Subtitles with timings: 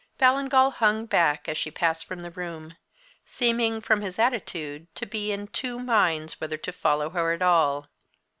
[0.17, 2.75] Ballingall hung back as she passed from the room,
[3.23, 7.87] seeming, from his attitude, to be in two minds whether to follow her at all.